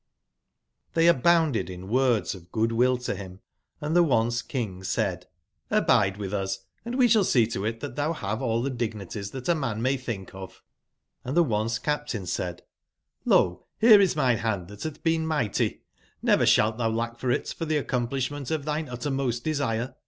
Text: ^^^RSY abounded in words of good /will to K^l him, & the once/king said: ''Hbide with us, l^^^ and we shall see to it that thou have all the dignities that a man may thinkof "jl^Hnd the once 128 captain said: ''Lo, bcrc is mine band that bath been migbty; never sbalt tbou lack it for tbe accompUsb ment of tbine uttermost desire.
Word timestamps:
^^^RSY 0.95 1.07
abounded 1.07 1.69
in 1.69 1.87
words 1.87 2.33
of 2.33 2.51
good 2.51 2.71
/will 2.71 2.99
to 3.05 3.13
K^l 3.13 3.17
him, 3.17 3.39
& 3.67 3.79
the 3.81 4.01
once/king 4.01 4.83
said: 4.83 5.27
''Hbide 5.71 6.17
with 6.17 6.33
us, 6.33 6.57
l^^^ 6.57 6.59
and 6.85 6.95
we 6.97 7.07
shall 7.07 7.23
see 7.23 7.45
to 7.45 7.63
it 7.65 7.81
that 7.81 7.95
thou 7.95 8.11
have 8.13 8.41
all 8.41 8.63
the 8.63 8.71
dignities 8.71 9.29
that 9.29 9.47
a 9.47 9.53
man 9.53 9.79
may 9.79 9.99
thinkof 9.99 10.61
"jl^Hnd 11.23 11.35
the 11.35 11.43
once 11.43 11.77
128 11.79 11.83
captain 11.83 12.25
said: 12.25 12.63
''Lo, 13.27 13.67
bcrc 13.79 13.99
is 14.01 14.15
mine 14.15 14.41
band 14.41 14.69
that 14.69 14.81
bath 14.83 15.03
been 15.03 15.23
migbty; 15.27 15.81
never 16.23 16.45
sbalt 16.45 16.77
tbou 16.79 16.95
lack 16.95 17.23
it 17.23 17.49
for 17.55 17.67
tbe 17.67 17.83
accompUsb 17.85 18.31
ment 18.31 18.49
of 18.49 18.65
tbine 18.65 18.89
uttermost 18.91 19.43
desire. 19.43 19.93